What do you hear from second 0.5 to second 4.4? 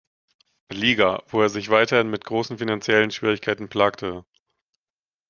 Liga, wo er sich weiterhin mit großen finanziellen Schwierigkeiten plagte.